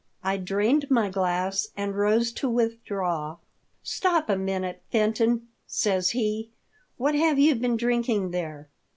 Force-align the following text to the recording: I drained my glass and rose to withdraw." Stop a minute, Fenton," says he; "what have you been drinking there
I 0.23 0.37
drained 0.37 0.89
my 0.89 1.11
glass 1.11 1.67
and 1.77 1.95
rose 1.95 2.31
to 2.31 2.49
withdraw." 2.49 3.37
Stop 3.99 4.29
a 4.31 4.35
minute, 4.35 4.81
Fenton," 4.91 5.47
says 5.67 6.09
he; 6.09 6.49
"what 6.97 7.13
have 7.13 7.37
you 7.37 7.53
been 7.53 7.77
drinking 7.77 8.31
there 8.31 8.67